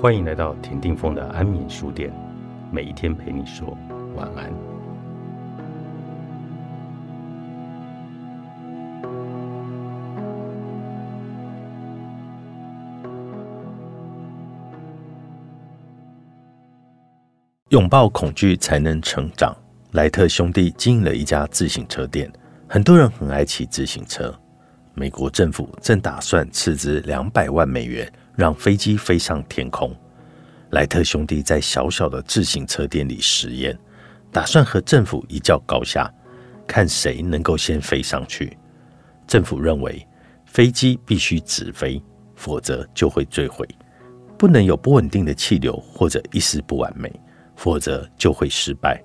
[0.00, 2.10] 欢迎来到田定峰的安眠书店，
[2.72, 3.76] 每一天陪你说
[4.16, 4.50] 晚安。
[17.68, 19.54] 拥抱恐惧才能成长。
[19.92, 22.32] 莱特兄弟经营了一家自行车店，
[22.66, 24.34] 很多人很爱骑自行车。
[24.94, 29.94] 美国政府正打算斥资两百万美元，让飞机飞上天空。
[30.70, 33.78] 莱特兄弟在小小的自行车店里实验，
[34.32, 36.10] 打算和政府一较高下，
[36.66, 38.56] 看谁能够先飞上去。
[39.26, 40.02] 政府认为
[40.46, 42.02] 飞机必须直飞，
[42.34, 43.68] 否则就会坠毁，
[44.38, 47.12] 不能有不稳定的气流或者一丝不完美，
[47.56, 48.98] 否则就会失败。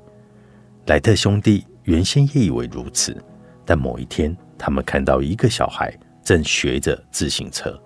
[0.86, 3.22] 莱特兄弟原先也以为如此，
[3.66, 4.34] 但某一天。
[4.58, 7.78] 他们看到一个小孩正学着自行车，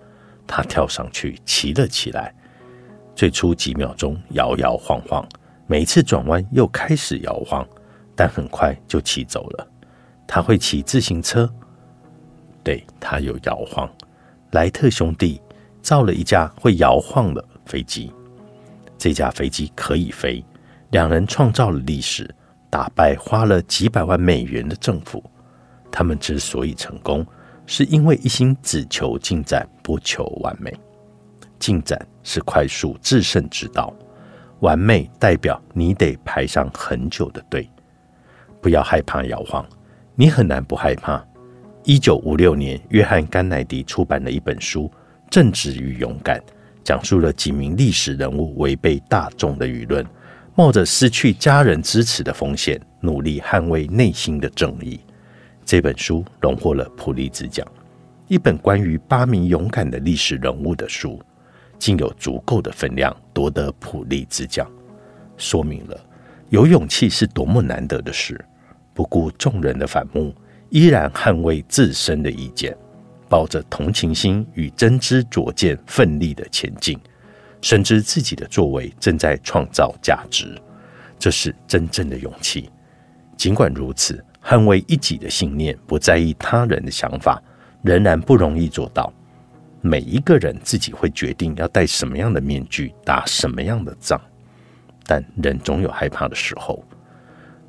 [0.50, 2.34] 他跳上去骑了起来。
[3.14, 5.24] 最初几秒钟摇摇晃晃，
[5.68, 7.64] 每次转弯又开始摇晃，
[8.16, 9.68] 但很快就骑走了。
[10.26, 11.48] 他会骑自行车，
[12.64, 13.88] 对他有摇晃。
[14.50, 15.40] 莱特兄弟
[15.80, 18.12] 造了一架会摇晃的飞机，
[18.98, 20.44] 这架飞机可以飞。
[20.90, 22.28] 两人创造了历史，
[22.68, 25.22] 打败花了几百万美元的政府。
[25.92, 27.24] 他们之所以成功，
[27.70, 30.76] 是因为一心只求进展，不求完美。
[31.60, 33.94] 进展是快速制胜之道，
[34.58, 37.70] 完美代表你得排上很久的队。
[38.60, 39.64] 不要害怕摇晃，
[40.16, 41.24] 你很难不害怕。
[41.84, 44.88] 一九五六年，约翰·甘乃迪出版了一本书
[45.30, 46.40] 《正直与勇敢》，
[46.82, 50.04] 讲述了几名历史人物违背大众的舆论，
[50.56, 54.98] 冒着失去家人支持的风险，努力捍卫内心的正义。
[55.70, 57.64] 这本书荣获了普利兹奖，
[58.26, 61.22] 一本关于八名勇敢的历史人物的书，
[61.78, 64.68] 竟有足够的分量夺得普利兹奖，
[65.36, 65.96] 说明了
[66.48, 68.44] 有勇气是多么难得的事。
[68.92, 70.34] 不顾众人的反目，
[70.70, 72.76] 依然捍卫自身的意见，
[73.28, 76.98] 抱着同情心与真知灼见，奋力的前进，
[77.62, 80.60] 深知自己的作为正在创造价值，
[81.16, 82.68] 这是真正的勇气。
[83.36, 84.20] 尽管如此。
[84.44, 87.42] 捍卫一己的信念，不在意他人的想法，
[87.82, 89.12] 仍然不容易做到。
[89.82, 94.20] 每一个人自己会决定要戴什么样的面具，打什么样的仗。
[95.06, 96.84] 但人总有害怕的时候。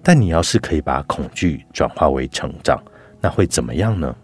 [0.03, 2.81] 但你要是可以把恐惧转化为成长，
[3.19, 4.15] 那会怎么样呢？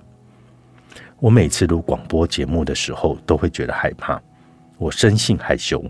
[1.20, 4.20] 我每次录广播节目的时候，都会觉得害怕。
[4.80, 5.84] 我生性害羞，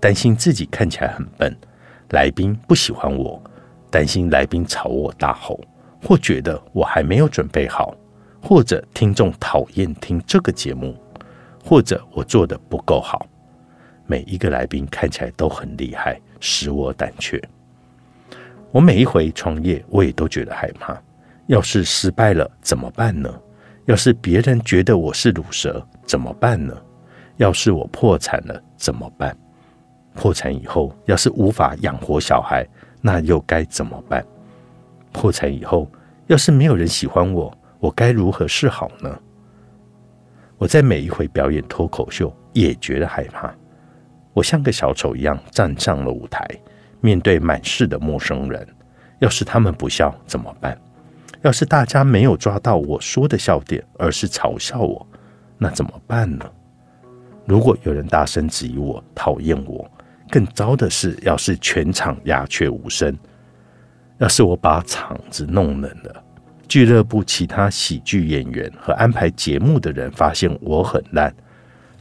[0.00, 1.56] 担心自己看起来很笨，
[2.10, 3.40] 来宾不喜欢我，
[3.90, 5.60] 担心来宾朝我大吼。
[6.02, 7.94] 或觉得我还没有准备好，
[8.42, 10.96] 或者听众讨厌听这个节目，
[11.64, 13.26] 或者我做的不够好。
[14.06, 17.42] 每一个来宾看起来都很厉害，使我胆怯。
[18.70, 20.98] 我每一回创业，我也都觉得害怕。
[21.46, 23.32] 要是失败了怎么办呢？
[23.86, 26.76] 要是别人觉得我是卤蛇怎么办呢？
[27.38, 29.36] 要是我破产了怎么办？
[30.14, 32.66] 破产以后，要是无法养活小孩，
[33.00, 34.24] 那又该怎么办？
[35.18, 35.90] 破产以后，
[36.28, 39.18] 要是没有人喜欢我，我该如何是好呢？
[40.58, 43.52] 我在每一回表演脱口秀，也觉得害怕。
[44.32, 46.46] 我像个小丑一样站上了舞台，
[47.00, 48.64] 面对满室的陌生人。
[49.18, 50.78] 要是他们不笑怎么办？
[51.42, 55.04] 要是大家没有抓到我说的笑点，而是嘲笑我，
[55.58, 56.48] 那怎么办呢？
[57.44, 59.90] 如果有人大声质疑我、讨厌我，
[60.30, 63.12] 更糟的是，要是全场鸦雀无声。
[64.18, 66.24] 要是我把场子弄冷了，
[66.66, 71.32] 俱乐部其他喜剧演员和安排节目的人发现我很烂，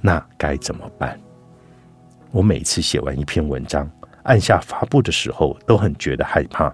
[0.02, 1.20] 那该怎么办？
[2.32, 3.90] 我每次写完一篇文章，
[4.24, 6.74] 按下发布的时候，都很觉得害怕。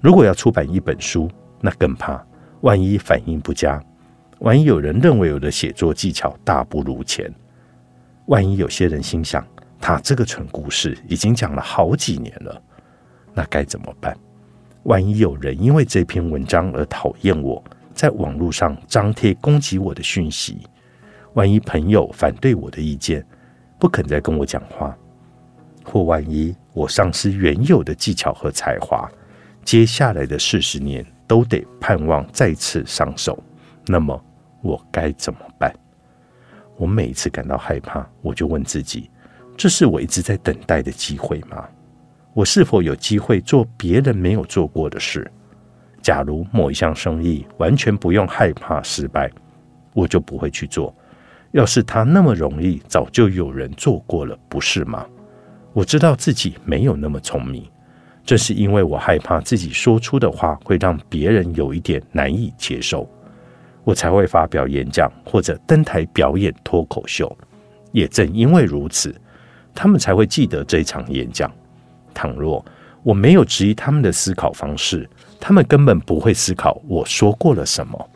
[0.00, 1.28] 如果要出版一本书，
[1.60, 2.24] 那更怕，
[2.60, 3.82] 万一反应不佳，
[4.38, 7.32] 万一有人认为我的写作技巧大不如前，
[8.26, 9.44] 万一有些人心想
[9.80, 12.62] 他这个蠢故事已经讲了好几年了，
[13.34, 14.16] 那该怎么办？
[14.84, 17.62] 万一有人因为这篇文章而讨厌我，
[17.94, 20.56] 在网络上张贴攻击我的讯息；
[21.34, 23.24] 万一朋友反对我的意见，
[23.78, 24.94] 不肯再跟我讲话；
[25.84, 29.10] 或万一我丧失原有的技巧和才华，
[29.64, 33.42] 接下来的四十年都得盼望再次上手，
[33.86, 34.22] 那么
[34.60, 35.74] 我该怎么办？
[36.76, 39.10] 我每一次感到害怕，我就问自己：
[39.56, 41.66] 这是我一直在等待的机会吗？
[42.34, 45.30] 我是否有机会做别人没有做过的事？
[46.02, 49.30] 假如某一项生意完全不用害怕失败，
[49.92, 50.92] 我就不会去做。
[51.52, 55.06] 要是他那么容易，早就有人做过了，不是吗？
[55.72, 57.64] 我知道自己没有那么聪明，
[58.24, 63.08] 正是因为我害怕自己说出的话会让别人有一点难以接受，
[63.84, 67.34] 我才会发表演讲或者登台表演脱口秀。
[67.92, 69.14] 也正因为如此，
[69.72, 71.48] 他们才会记得这场演讲。
[72.14, 72.64] 倘若
[73.02, 75.06] 我没有质疑他们的思考方式，
[75.38, 78.10] 他们根本不会思考我说过了什么。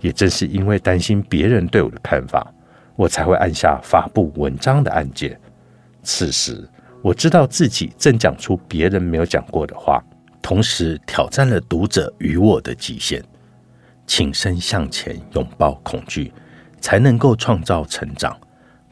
[0.00, 2.52] 也正是因为担心别人对我的看法，
[2.96, 5.40] 我才会按下发布文章的按键。
[6.02, 6.68] 此时，
[7.00, 10.02] 我知道自己正讲出别人没有讲过的话，
[10.42, 13.24] 同时挑战了读者与我的极限。
[14.06, 16.30] 挺身向前，拥抱恐惧，
[16.78, 18.36] 才能够创造成长。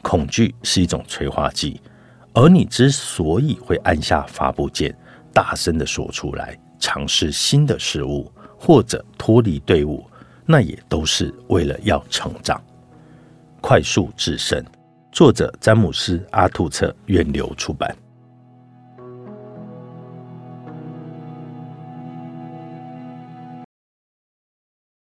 [0.01, 1.79] 恐惧是一种催化剂，
[2.33, 4.95] 而你之所以会按下发布键，
[5.31, 10.03] 大声的说出来，尝试新的事物，或者脱离队伍，
[10.45, 12.61] 那也都是为了要成长。
[13.61, 14.63] 快速制胜。
[15.11, 17.95] 作者詹姆斯·阿图策，远流出版。